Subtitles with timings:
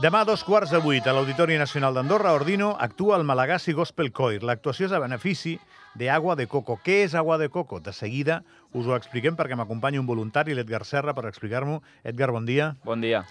[0.00, 4.08] Demà a dos quarts de vuit a l'Auditori Nacional d'Andorra, Ordino, actua el Malagasy Gospel
[4.16, 4.38] Choir.
[4.40, 5.58] L'actuació és a benefici
[5.92, 6.78] de Agua de Coco.
[6.80, 7.82] Què és Agua de Coco?
[7.84, 8.38] De seguida
[8.72, 11.82] us ho expliquem perquè m'acompanya un voluntari, l'Edgar Serra, per explicar-m'ho.
[12.00, 12.70] Edgar, bon dia.
[12.88, 13.26] Bon dia.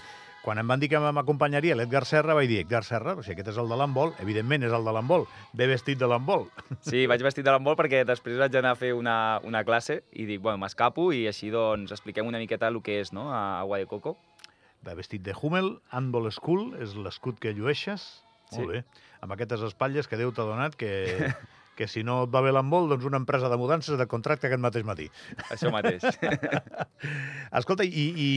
[0.45, 3.49] Quan em van dir que m'acompanyaria l'Edgar Serra, vaig dir, Edgar Serra, o sigui, aquest
[3.55, 5.25] és el de l'handbol, evidentment és el de l'handbol,
[5.57, 6.51] ve vestit de l'handbol.
[6.85, 10.29] Sí, vaig vestit de l'handbol perquè després vaig anar a fer una, una classe i
[10.29, 13.81] dic, bueno, m'escapo i així doncs expliquem una miqueta el que és, no?, a Agua
[13.81, 14.19] de Coco.
[14.87, 18.05] Va vestit de Hummel, Handball School, és l'escut que llueixes.
[18.49, 18.61] Sí.
[18.61, 18.83] Molt bé.
[19.25, 20.89] Amb aquestes espatlles que Déu t'ha donat, que,
[21.79, 24.63] que si no et va bé l'handbol, doncs una empresa de mudances de contracte aquest
[24.63, 25.09] mateix matí.
[25.49, 26.05] Això mateix.
[27.59, 28.29] Escolta, i, i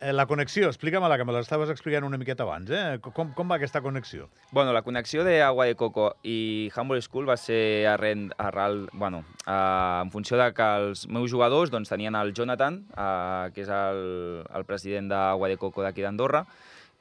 [0.00, 2.98] la connexió, explica-me-la, que me l'estaves explicant una miqueta abans, eh?
[3.00, 4.28] Com, com va aquesta connexió?
[4.52, 9.24] bueno, la connexió de Agua de Coco i Humble School va ser arren, arral, bueno,
[9.46, 13.72] uh, en funció de que els meus jugadors doncs, tenien el Jonathan, uh, que és
[13.72, 16.44] el, el president d'Agua de Coco d'aquí d'Andorra,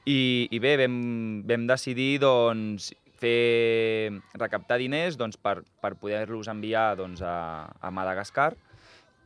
[0.06, 6.94] i, i bé, vam, vam decidir doncs, fer, recaptar diners doncs, per, per poder-los enviar
[6.96, 8.54] doncs, a, a Madagascar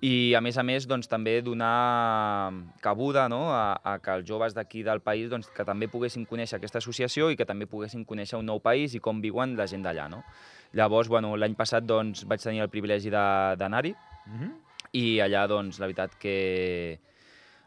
[0.01, 3.49] i, a més a més, doncs, també donar cabuda no?
[3.51, 7.29] a, a que els joves d'aquí del país doncs, que també poguessin conèixer aquesta associació
[7.31, 10.07] i que també poguessin conèixer un nou país i com viuen la gent d'allà.
[10.09, 10.23] No?
[10.73, 13.95] Llavors, bueno, l'any passat doncs, vaig tenir el privilegi de- d'anar-hi
[14.29, 14.51] Mm -hmm.
[14.93, 16.99] i allà, doncs, la veritat que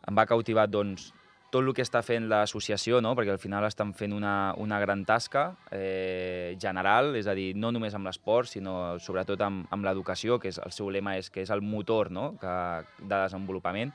[0.06, 1.12] em va cautivar doncs,
[1.52, 3.12] tot el que està fent l'associació, no?
[3.18, 7.70] perquè al final estan fent una, una gran tasca eh, general, és a dir, no
[7.74, 11.44] només amb l'esport, sinó sobretot amb, amb l'educació, que és, el seu lema és que
[11.44, 12.32] és el motor no?
[12.40, 12.54] que,
[13.02, 13.92] de desenvolupament.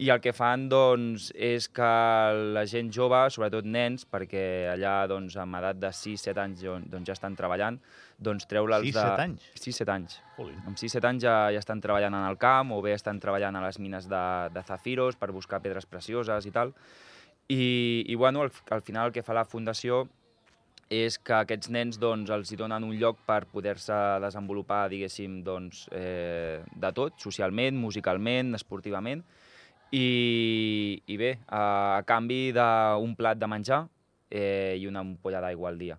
[0.00, 1.90] I el que fan doncs, és que
[2.56, 7.14] la gent jove, sobretot nens, perquè allà doncs, amb edat de 6-7 anys doncs, ja
[7.14, 7.76] estan treballant,
[8.18, 8.96] doncs treure-los de...
[8.96, 9.44] 6-7 anys?
[9.60, 10.16] 6-7 anys.
[10.38, 10.58] Jolín.
[10.66, 13.62] Amb 6-7 anys ja, ja estan treballant en el camp o bé estan treballant a
[13.66, 14.24] les mines de,
[14.54, 16.74] de zafiros per buscar pedres precioses i tal.
[17.52, 17.62] I,
[18.08, 20.06] i bueno, al, al final el que fa la Fundació
[20.92, 25.86] és que aquests nens doncs, els hi donen un lloc per poder-se desenvolupar, diguéssim, doncs,
[25.94, 29.22] eh, de tot, socialment, musicalment, esportivament,
[29.92, 33.84] i, i bé, a, canvi d'un plat de menjar
[34.32, 35.98] eh, i una ampolla d'aigua al dia.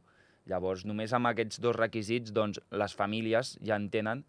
[0.49, 4.25] Llavors, només amb aquests dos requisits, doncs, les famílies ja entenen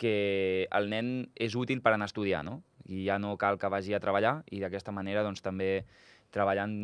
[0.00, 2.62] que el nen és útil per anar a estudiar, no?
[2.90, 5.84] I ja no cal que vagi a treballar i d'aquesta manera doncs, també
[6.34, 6.74] treballant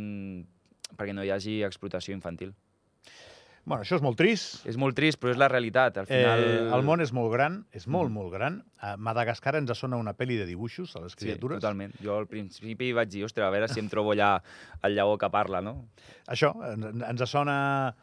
[0.94, 2.52] perquè no hi hagi explotació infantil.
[3.68, 4.62] Bueno, això és molt trist.
[4.66, 5.98] És molt trist, però és la realitat.
[6.00, 6.40] Al final...
[6.40, 8.14] Eh, el món és molt gran, és molt, Mhm.
[8.16, 8.56] molt gran.
[8.80, 11.60] A Madagascar ens sona una pel·li de dibuixos a les Sí, criatures.
[11.60, 11.92] totalment.
[12.02, 14.42] Jo al principi vaig dir, ostres, a veure si em trobo allà
[14.82, 15.88] el lleó que parla, no?
[16.26, 17.94] Això, ens, sona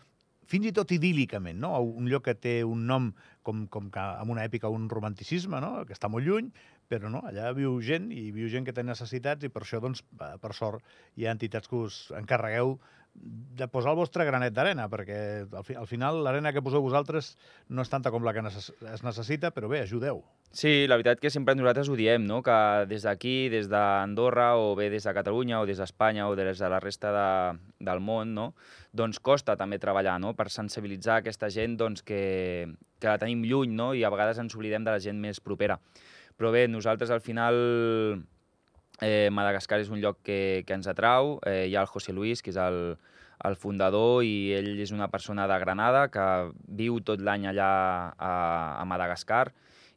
[0.46, 1.80] fins i tot idíl·licament, no?
[1.82, 5.84] Un lloc que té un nom com, com que amb una èpica, un romanticisme, no?
[5.86, 6.52] que està molt lluny,
[6.88, 10.04] però no, allà viu gent i viu gent que té necessitats i per això, doncs,
[10.18, 10.84] per sort,
[11.18, 12.80] hi ha entitats que us encarregueu
[13.16, 15.18] de posar el vostre granet d'arena, perquè
[15.48, 17.36] al, fi, al final l'arena que poseu vosaltres
[17.72, 20.20] no és tanta com la que necess es necessita, però bé, ajudeu.
[20.56, 22.42] Sí, la veritat que sempre nosaltres ho diem, no?
[22.44, 22.58] que
[22.92, 26.70] des d'aquí, des d'Andorra, o bé des de Catalunya, o des d'Espanya, o des de
[26.72, 27.30] la resta de,
[27.88, 28.50] del món, no?
[28.96, 30.36] doncs costa també treballar no?
[30.36, 32.68] per sensibilitzar aquesta gent doncs, que,
[33.00, 33.94] que la tenim lluny no?
[33.96, 35.80] i a vegades ens oblidem de la gent més propera.
[36.36, 37.56] Però bé, nosaltres al final
[39.02, 41.40] eh, Madagascar és un lloc que, que ens atrau.
[41.46, 42.98] Eh, hi ha el José Luis, que és el,
[43.44, 46.26] el fundador, i ell és una persona de Granada que
[46.68, 47.70] viu tot l'any allà
[48.16, 48.34] a,
[48.82, 49.50] a Madagascar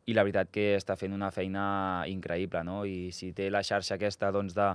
[0.09, 2.85] i la veritat que està fent una feina increïble, no?
[2.89, 4.71] I si té la xarxa aquesta doncs, de,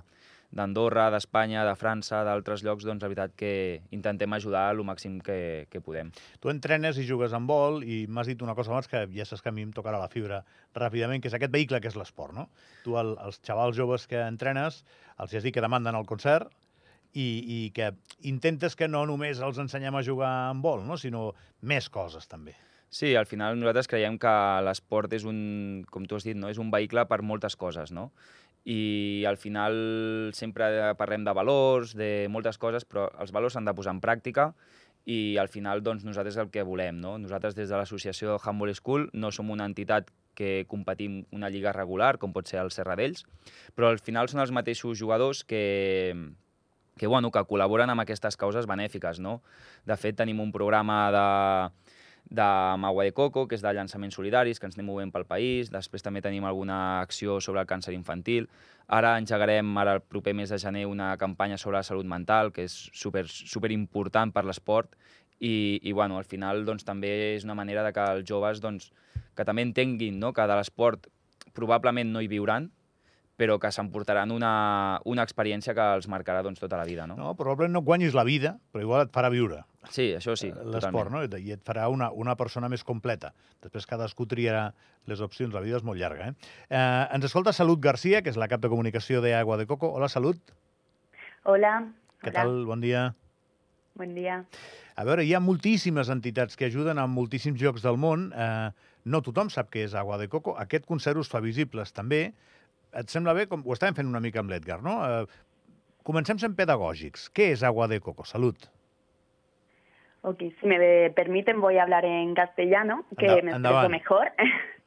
[0.54, 3.54] d'Andorra, d'Espanya, de França, d'altres llocs, doncs la veritat que
[3.96, 6.12] intentem ajudar el màxim que, que podem.
[6.40, 9.42] Tu entrenes i jugues amb vol i m'has dit una cosa abans que ja saps
[9.42, 10.44] que a mi em tocarà la fibra
[10.78, 12.50] ràpidament, que és aquest vehicle que és l'esport, no?
[12.86, 14.84] Tu, el, els xavals joves que entrenes,
[15.18, 16.54] els has dit que demanden el concert
[17.14, 17.92] i, i que
[18.30, 20.98] intentes que no només els ensenyem a jugar amb vol, no?
[20.98, 22.56] sinó més coses també.
[22.94, 24.32] Sí, al final nosaltres creiem que
[24.66, 26.52] l'esport és un, com tu has dit, no?
[26.54, 28.12] és un vehicle per moltes coses, no?
[28.64, 29.76] I al final
[30.34, 34.54] sempre parlem de valors, de moltes coses, però els valors s'han de posar en pràctica
[35.06, 37.02] i al final doncs, nosaltres el que volem.
[37.04, 37.18] No?
[37.20, 42.18] Nosaltres des de l'associació Humble School no som una entitat que competim una lliga regular,
[42.18, 43.26] com pot ser el Serradells,
[43.76, 46.16] però al final són els mateixos jugadors que,
[46.98, 49.20] que, bueno, que col·laboren amb aquestes causes benèfiques.
[49.20, 49.42] No?
[49.86, 51.28] De fet, tenim un programa de,
[52.30, 55.72] de Magua de Coco, que és de llançaments solidaris, que ens anem movent pel país.
[55.74, 58.48] Després també tenim alguna acció sobre el càncer infantil.
[58.88, 62.66] Ara engegarem, ara el proper mes de gener, una campanya sobre la salut mental, que
[62.68, 64.96] és super, super important per l'esport.
[65.40, 68.92] I, I, bueno, al final, doncs, també és una manera de que els joves, doncs,
[69.36, 70.32] que també entenguin no?
[70.34, 71.10] que de l'esport
[71.54, 72.72] probablement no hi viuran,
[73.38, 74.54] però que s'emportaran una,
[75.10, 77.08] una experiència que els marcarà doncs, tota la vida.
[77.10, 77.18] No?
[77.18, 80.66] No, probablement no guanyis la vida, però igual et farà viure Sí, això sí, eh,
[80.72, 81.24] l'esport, no?
[81.24, 83.34] I et farà una, una persona més completa.
[83.64, 84.70] Després cadascú triarà
[85.10, 86.30] les opcions, la vida és molt llarga.
[86.30, 86.52] Eh?
[86.70, 86.78] Eh,
[87.16, 89.92] ens escolta Salut Garcia, que és la cap de comunicació d'Agua de Coco.
[89.92, 90.54] Hola, Salut.
[91.44, 91.76] Hola.
[92.24, 92.38] Què hola.
[92.40, 92.64] tal?
[92.70, 93.10] Bon dia.
[94.00, 94.40] Buen dia.
[94.96, 98.30] A veure, hi ha moltíssimes entitats que ajuden a moltíssims llocs del món.
[98.32, 98.72] Eh,
[99.04, 100.56] no tothom sap què és Agua de Coco.
[100.64, 102.30] Aquest concert us fa visibles també.
[103.00, 103.48] Et sembla bé?
[103.50, 105.00] Com, ho estàvem fent una mica amb l'Edgar, no?
[105.06, 105.26] Eh,
[106.06, 107.30] comencem sent pedagògics.
[107.34, 108.26] Què és Agua de Coco?
[108.26, 108.68] Salut.
[110.24, 114.32] Ok, si me permiten voy a hablar en castellano, que Anda- me expreso mejor.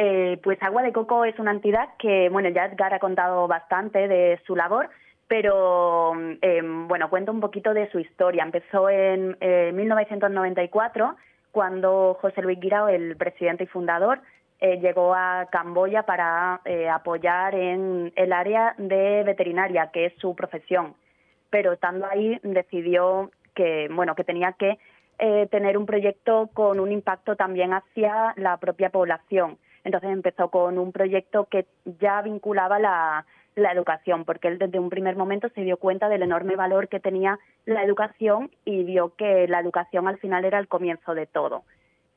[0.00, 4.06] Eh, pues Agua de Coco es una entidad que, bueno, ya Edgar ha contado bastante
[4.06, 4.88] de su labor,
[5.26, 8.44] pero eh, bueno, cuento un poquito de su historia.
[8.44, 11.16] Empezó en eh, 1994,
[11.50, 14.20] cuando José Luis Guirao, el presidente y fundador,
[14.60, 20.34] eh, llegó a Camboya para eh, apoyar en el área de veterinaria, que es su
[20.34, 20.94] profesión.
[21.50, 24.78] Pero estando ahí decidió que, bueno, que tenía que
[25.18, 29.58] eh, tener un proyecto con un impacto también hacia la propia población.
[29.84, 31.66] Entonces empezó con un proyecto que
[32.00, 36.22] ya vinculaba la, la educación, porque él desde un primer momento se dio cuenta del
[36.22, 40.68] enorme valor que tenía la educación y vio que la educación al final era el
[40.68, 41.62] comienzo de todo.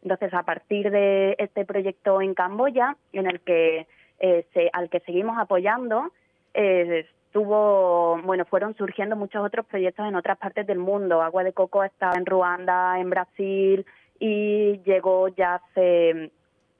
[0.04, 3.88] Entonces, a partir de este proyecto en Camboya, en el que
[4.20, 6.12] eh, se, al que seguimos apoyando,
[6.54, 11.22] eh, estuvo, bueno, fueron surgiendo muchos otros proyectos en otras partes del mundo.
[11.22, 13.86] Agua de Coco estaba en Ruanda, en Brasil
[14.20, 16.32] y llegó ya hace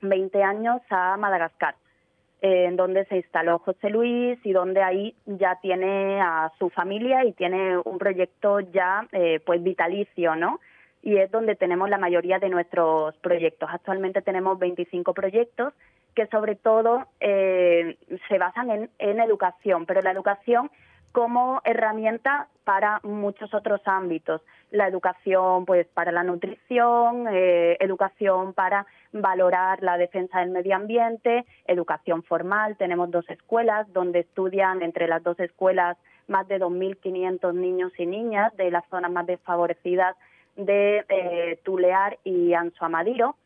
[0.02, 1.74] 20 años a Madagascar,
[2.42, 7.24] eh, en donde se instaló José Luis y donde ahí ya tiene a su familia
[7.24, 10.60] y tiene un proyecto ya eh, pues vitalicio, ¿no?
[11.02, 13.68] Y es donde tenemos la mayoría de nuestros proyectos.
[13.72, 15.74] Actualmente tenemos 25 proyectos
[16.14, 17.96] que sobre todo eh,
[18.28, 20.70] se basan en, educación, pero la educación
[21.10, 24.40] como herramienta para muchos otros ámbitos.
[24.70, 31.44] La educación, pues, para la nutrición, eh, educación para valorar la defensa del medio ambiente,
[31.66, 32.76] educación formal.
[32.76, 38.56] Tenemos dos escuelas donde estudian entre las dos escuelas más de 2.500 niños y niñas
[38.56, 40.16] de las zonas más desfavorecidas
[40.56, 43.36] de eh, Tulear y Anzoamadiro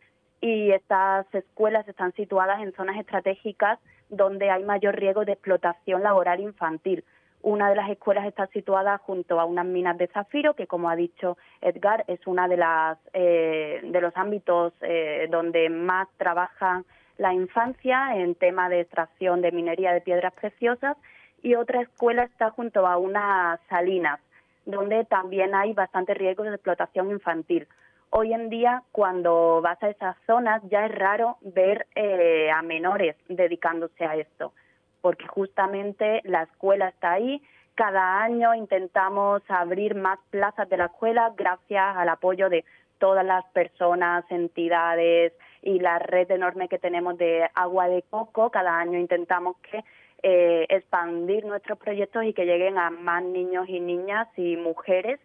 [0.40, 6.40] y estas escuelas están situadas en zonas estratégicas donde hay mayor riesgo de explotación laboral
[6.40, 7.04] infantil.
[7.42, 10.96] Una de las escuelas está situada junto a unas minas de zafiro, que como ha
[10.96, 16.82] dicho Edgar, es una de las eh, de los ámbitos eh, donde más trabaja
[17.18, 20.96] la infancia en tema de extracción de minería de piedras preciosas,
[21.42, 24.18] y otra escuela está junto a unas salinas,
[24.66, 27.66] donde también hay bastante riesgo de explotación infantil.
[28.10, 33.16] Hoy en día, cuando vas a esas zonas, ya es raro ver eh, a menores
[33.28, 34.52] dedicándose a esto,
[35.00, 37.42] porque justamente la escuela está ahí.
[37.74, 42.64] Cada año intentamos abrir más plazas de la escuela gracias al apoyo de
[42.98, 45.32] todas las personas, entidades
[45.62, 48.50] y la red enorme que tenemos de agua de coco.
[48.50, 49.84] Cada año intentamos que
[50.22, 55.20] eh, expandir nuestros proyectos y que lleguen a más niños y niñas y mujeres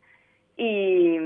[0.58, 1.18] y,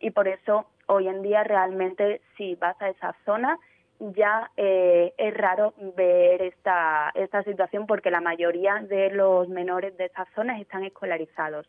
[0.00, 3.58] y por eso hoy en día realmente si vas a esa zona
[3.98, 10.06] ya eh, es raro ver esta, esta situación porque la mayoría de los menores de
[10.06, 11.66] esas zonas están escolarizados.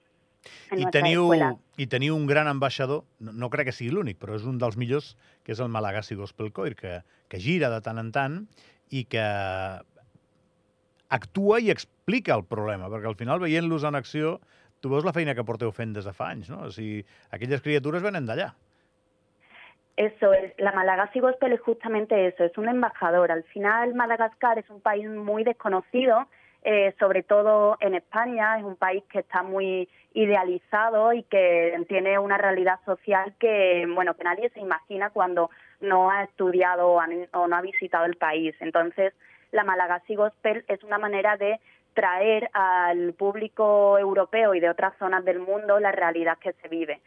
[0.71, 1.31] I teniu.
[1.77, 4.77] I teniu un gran ambaixador, no, no crec que sigui l'únic, però és un dels
[4.77, 7.00] millors, que és el Malagasy Gospel Choir, que,
[7.31, 8.38] que gira de tant en tant
[8.93, 9.25] i que
[11.09, 14.39] actua i explica el problema, perquè al final, veient-los en acció,
[14.81, 16.65] tu veus la feina que porteu fent des de fa no?
[16.67, 18.53] O sigui, aquelles criatures venen d'allà.
[19.97, 23.31] Eso es, la Malagasy Gospel es justamente eso, es un embajador.
[23.31, 26.27] Al final Madagascar es un país muy desconocido,
[26.63, 32.19] eh, sobre todo en España, es un país que está muy idealizado y que tiene
[32.19, 37.55] una realidad social que, bueno, que nadie se imagina cuando no ha estudiado o no
[37.55, 38.53] ha visitado el país.
[38.59, 39.13] Entonces,
[39.55, 41.59] la Malagasy Gospel es una manera de
[41.93, 47.00] traer al público europeo y de otras zonas del mundo la realidad que se vive.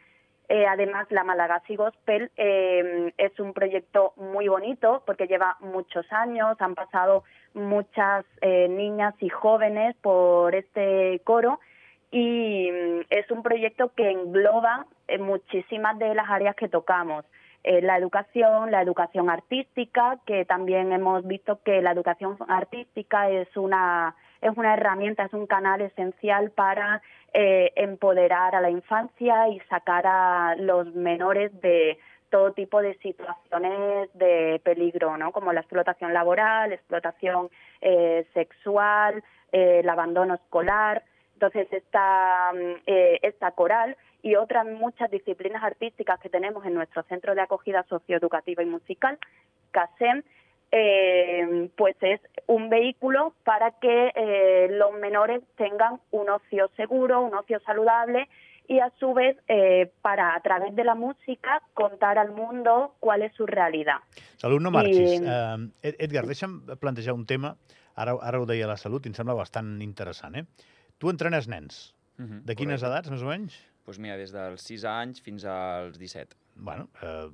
[0.49, 6.59] Eh, además, la Malagasy Gospel eh, es un proyecto muy bonito porque lleva muchos años,
[6.59, 11.59] han pasado muchas eh, niñas y jóvenes por este coro
[12.09, 14.87] y mm, es un proyecto que engloba
[15.19, 17.25] muchísimas de las áreas que tocamos.
[17.63, 23.55] Eh, la educación, la educación artística, que también hemos visto que la educación artística es
[23.57, 27.01] una es una herramienta, es un canal esencial para
[27.33, 31.99] eh, empoderar a la infancia y sacar a los menores de
[32.29, 35.31] todo tipo de situaciones de peligro, ¿no?
[35.31, 37.49] Como la explotación laboral, explotación
[37.81, 41.03] eh, sexual, eh, el abandono escolar.
[41.33, 47.03] Entonces, esta, mm, eh, esta coral y otras muchas disciplinas artísticas que tenemos en nuestro
[47.03, 49.17] centro de acogida socioeducativa y musical,
[49.71, 50.23] CASEM,
[50.71, 57.33] eh, pues es un vehículo para que eh, los menores tengan un ocio seguro, un
[57.35, 58.27] ocio saludable
[58.67, 63.23] y a su vez eh, para a través de la música contar al mundo cuál
[63.23, 63.97] és su realidad.
[64.37, 65.19] Salut, no marxis.
[65.21, 67.55] I- Uh, Edgar, deixa'm plantejar un tema,
[67.95, 70.35] ara, ara ho deia la Salut, i em sembla bastant interessant.
[70.37, 70.45] Eh?
[70.99, 71.95] Tu entrenes nens.
[72.17, 72.93] Mhm, De quines correcte.
[72.93, 73.57] edats, més o menys?
[73.89, 76.37] Doncs mira, des dels 6 anys fins als 17.
[76.59, 77.29] bueno, eh,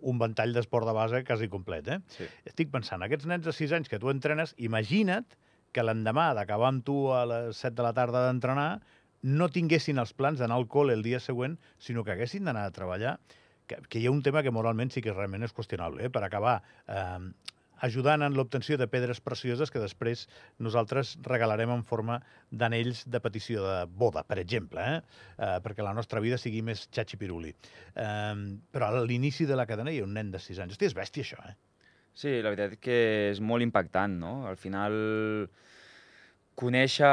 [0.00, 1.98] un ventall d'esport de base quasi complet, eh?
[2.10, 2.26] Sí.
[2.48, 5.36] Estic pensant, aquests nens de 6 anys que tu entrenes, imagina't
[5.70, 8.80] que l'endemà d'acabar amb tu a les 7 de la tarda d'entrenar
[9.22, 12.74] no tinguessin els plans d'anar al col·le el dia següent, sinó que haguessin d'anar a
[12.74, 13.18] treballar,
[13.68, 16.10] que, que hi ha un tema que moralment sí que realment és qüestionable, eh?
[16.10, 16.56] per acabar
[16.88, 17.30] eh,
[17.86, 20.26] ajudant en l'obtenció de pedres precioses que després
[20.58, 22.20] nosaltres regalarem en forma
[22.50, 25.00] d'anells de petició de boda, per exemple, eh?
[25.38, 27.54] Eh, perquè la nostra vida sigui més xatxipiruli.
[27.94, 28.36] Eh,
[28.72, 30.76] però a l'inici de la cadena hi ha un nen de 6 anys.
[30.76, 31.56] Hosti, és bèstia, això, eh?
[32.20, 34.34] Sí, la veritat que és molt impactant, no?
[34.50, 34.94] Al final,
[36.60, 37.10] conèixer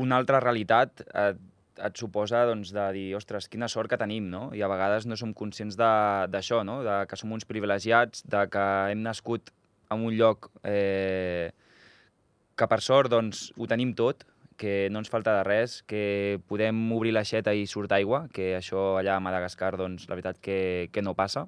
[0.00, 1.40] una altra realitat et,
[1.86, 4.48] et suposa doncs, de dir, ostres, quina sort que tenim, no?
[4.56, 6.80] I a vegades no som conscients d'això, no?
[6.86, 9.52] De que som uns privilegiats, de que hem nascut
[9.90, 11.50] en un lloc eh,
[12.56, 14.26] que per sort doncs, ho tenim tot,
[14.60, 18.98] que no ens falta de res, que podem obrir l'aixeta i surt aigua, que això
[19.00, 21.46] allà a Madagascar, doncs, la veritat que, que no passa.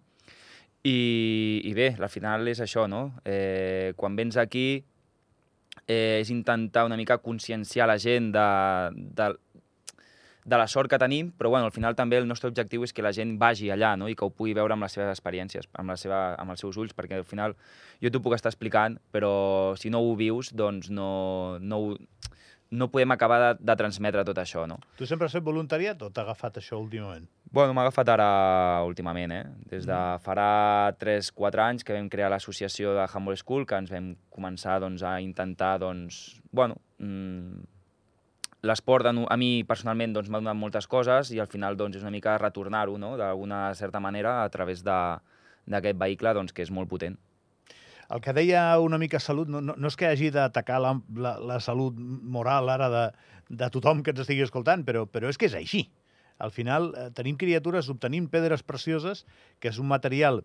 [0.83, 3.11] I, I bé, al final és això, no?
[3.29, 4.83] Eh, quan vens aquí
[5.87, 8.49] eh, és intentar una mica conscienciar la gent de,
[9.21, 9.29] de,
[10.45, 13.05] de la sort que tenim, però bueno, al final també el nostre objectiu és que
[13.05, 14.09] la gent vagi allà no?
[14.11, 16.79] i que ho pugui veure amb les seves experiències, amb, la seva, amb els seus
[16.81, 17.55] ulls, perquè al final
[18.03, 22.33] jo t'ho puc estar explicant, però si no ho vius, doncs no, no, ho,
[22.73, 24.81] no podem acabar de, de transmetre tot això, no?
[24.99, 27.29] Tu sempre has fet voluntariat o t'ha agafat això últimament?
[27.53, 28.29] Bueno, m'ha agafat ara
[28.89, 29.45] últimament, eh?
[29.71, 34.15] Des de farà 3-4 anys que vam crear l'associació de Humble School, que ens vam
[34.33, 37.69] començar doncs, a intentar, doncs, bueno, mm,
[38.63, 42.15] l'esport a mi personalment doncs, m'ha donat moltes coses i al final doncs, és una
[42.15, 43.17] mica retornar-ho no?
[43.19, 47.19] d'alguna certa manera a través d'aquest vehicle doncs, que és molt potent.
[48.13, 51.37] El que deia una mica Salut, no, no, no és que hagi d'atacar la, la,
[51.41, 53.05] la salut moral ara de,
[53.49, 55.87] de tothom que ens estigui escoltant, però, però és que és així.
[56.43, 59.25] Al final eh, tenim criatures obtenint pedres precioses,
[59.61, 60.43] que és un material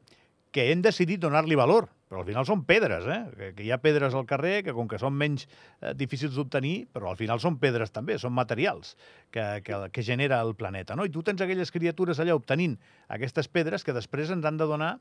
[0.57, 3.19] que hem decidit donar-li valor, però al final són pedres, eh?
[3.37, 6.87] que, que hi ha pedres al carrer que com que són menys eh, difícils d'obtenir,
[6.95, 8.95] però al final són pedres també, són materials
[9.29, 10.97] que, que, que genera el planeta.
[10.97, 11.05] No?
[11.05, 12.73] I tu tens aquelles criatures allà obtenint
[13.13, 14.95] aquestes pedres que després ens han de donar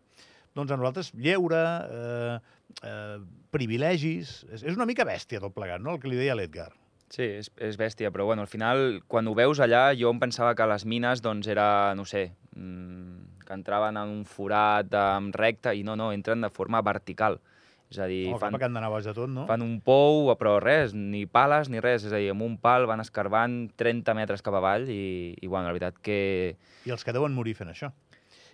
[0.56, 2.36] doncs a nosaltres lleure, eh,
[2.82, 3.16] eh,
[3.52, 4.42] privilegis...
[4.52, 6.72] És, és una mica bèstia tot plegat, no?, el que li deia l'Edgar.
[7.12, 10.54] Sí, és, és bèstia, però bueno, al final, quan ho veus allà, jo em pensava
[10.58, 15.74] que les mines, doncs, era, no sé, mmm, que entraven en un forat amb recte,
[15.76, 17.38] i no, no, entren de forma vertical.
[17.86, 19.44] És a dir, Oh, fan, que han d'anar de tot, no?
[19.46, 22.88] fan un pou, però res, ni pales ni res, és a dir, amb un pal
[22.90, 26.56] van escarbant 30 metres cap avall i, i bueno, la veritat que...
[26.86, 27.92] I els que deuen morir fent això.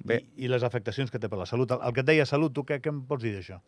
[0.04, 0.20] Bé.
[0.36, 1.72] I, I les afectacions que té per la salut.
[1.72, 3.62] El, el que et deia Salut, tu què, què em pots dir d'això?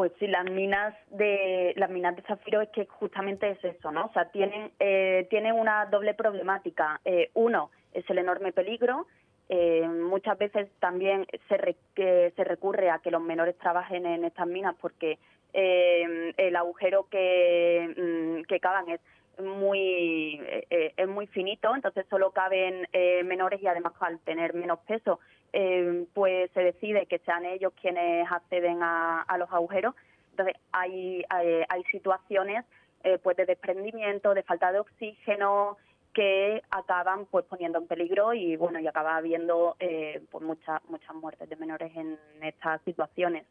[0.00, 4.06] Pues sí, las minas de las minas de zafiro es que justamente es eso, ¿no?
[4.06, 6.98] O sea, tienen eh, tienen una doble problemática.
[7.04, 9.06] Eh, uno es el enorme peligro.
[9.50, 14.24] Eh, muchas veces también se, re- que se recurre a que los menores trabajen en
[14.24, 15.18] estas minas porque
[15.52, 19.00] eh, el agujero que, mm, que cavan es
[19.38, 24.54] muy eh, eh, es muy finito, entonces solo caben eh, menores y además al tener
[24.54, 25.20] menos peso,
[25.52, 29.94] eh, pues se decide que sean ellos quienes acceden a, a los agujeros.
[30.30, 32.64] Entonces hay, hay, situaciones
[33.04, 35.76] eh, pues de desprendimiento, de falta de oxígeno
[36.14, 41.14] que acaban pues poniendo en peligro y bueno y acaba habiendo eh, pues muchas muchas
[41.14, 43.44] muertes de menores en estas situaciones.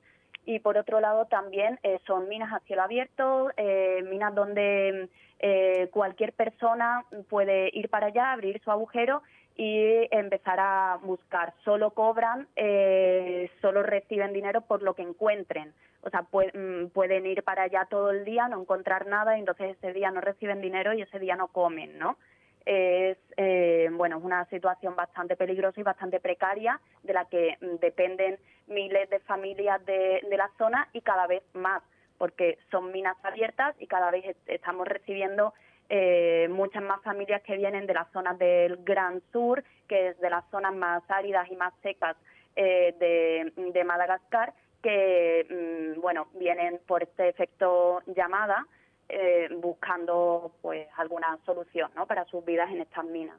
[0.46, 5.90] Y por otro lado también eh, son minas a cielo abierto, eh, minas donde eh,
[5.92, 9.22] cualquier persona puede ir para allá, abrir su agujero
[9.62, 11.54] y empezar a buscar.
[11.66, 15.74] Solo cobran, eh, solo reciben dinero por lo que encuentren.
[16.02, 19.42] O sea, pue- mm, pueden ir para allá todo el día, no encontrar nada y
[19.42, 22.18] entonces ese día no reciben dinero y ese día no comen, ¿no?
[22.66, 28.38] es eh, bueno una situación bastante peligrosa y bastante precaria de la que mm, dependen
[28.68, 31.82] miles de familias de, de la zona y cada vez más
[32.18, 35.54] porque son minas abiertas y cada vez est- estamos recibiendo
[35.90, 40.30] eh, muchas más familias que vienen de las zonas del Gran Sur, que es de
[40.30, 42.16] las zonas más áridas y más secas
[42.56, 48.66] eh, de, de Madagascar, que mm, bueno vienen por este efecto llamada
[49.10, 52.06] eh, buscando pues alguna solución ¿no?
[52.06, 53.38] para sus vidas en estas minas.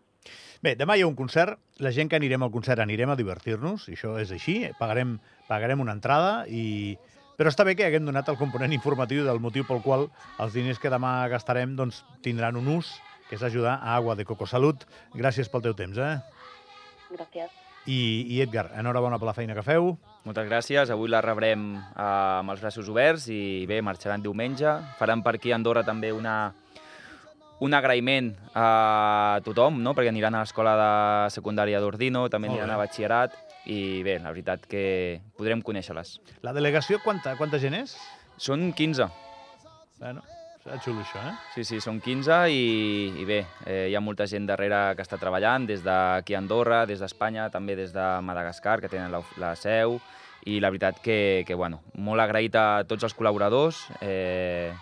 [0.61, 1.57] Bé, demà hi un concert.
[1.81, 4.59] La gent que anirem al concert anirem a divertir-nos, i això és així.
[4.77, 6.99] Pagarem una entrada i...
[7.41, 10.03] Però està bé que haguem donat el component informatiu del motiu pel qual
[10.45, 12.91] els diners que demà gastarem doncs, tindran un ús,
[13.31, 14.85] que és ajudar a Agua de Coco Salut.
[15.17, 16.19] Gràcies pel teu temps, eh?
[17.09, 17.55] Gràcies.
[17.89, 17.97] I,
[18.29, 19.95] i Edgar, enhorabona per la feina que feu.
[20.29, 20.93] Moltes gràcies.
[20.93, 24.77] Avui la rebrem eh, amb els braços oberts i bé, marxaran diumenge.
[25.01, 26.53] Faran per aquí a Andorra també una,
[27.61, 29.95] un agraïment a tothom, no?
[29.95, 30.91] perquè aniran a l'escola de
[31.35, 32.77] secundària d'Ordino, també Molt aniran bé.
[32.79, 33.39] a batxillerat
[33.71, 36.19] i bé, la veritat que podrem conèixer-les.
[36.43, 37.97] La delegació, quanta, quanta gent és?
[38.41, 39.11] Són 15,
[40.01, 40.23] Bueno,
[40.65, 41.35] serà xulo això, eh?
[41.53, 42.61] sí, sí, són 15 i,
[43.21, 46.87] i bé, eh, hi ha molta gent darrere que està treballant, des d'aquí a Andorra,
[46.89, 49.99] des d'Espanya, també des de Madagascar, que tenen la, la seu,
[50.49, 54.73] i la veritat que, que bueno, molt agraït a tots els col·laboradors, eh,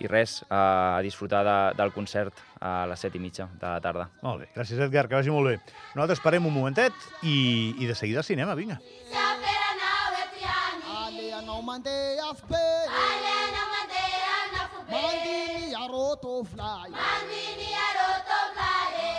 [0.00, 4.08] i res, a, disfrutar de, del concert a les set i mitja de la tarda.
[4.22, 5.58] Molt bé, gràcies Edgar, que vagi molt bé.
[5.94, 8.78] Nosaltres parem un momentet i, i de seguida cinema, vinga.
[9.12, 10.96] Safera nawe tiani.
[11.04, 11.96] Ale no mande
[12.30, 12.64] aspe.
[13.02, 14.90] Ale na mandea na fube.
[14.96, 16.94] Mandini aroto fly.
[16.96, 19.12] Mandini aroto flare.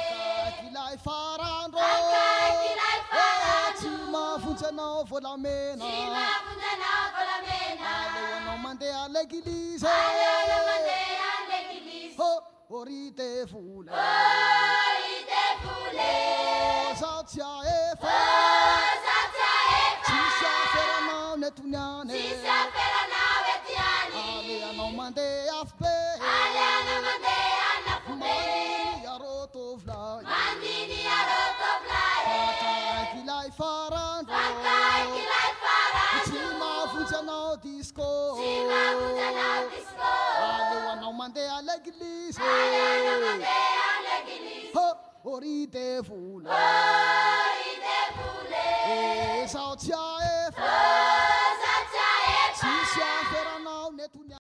[0.62, 1.84] Kilai farando.
[9.84, 9.92] l'église.
[9.92, 12.16] Allez le matin à l'église.
[12.20, 13.92] Oh, oritez-vous là.
[15.04, 16.96] Oritez-vous oh, là.
[16.96, 18.08] Zatia et fa.
[18.08, 18.18] Oh,
[19.06, 20.12] Zatia et fa.
[20.12, 22.08] Si ça fait la main, on est tout nyan.
[22.10, 24.24] Si ça fait la main, on est tout nyan.
[24.40, 25.43] Allez, on m'a demandé.
[45.74, 47.23] تفولا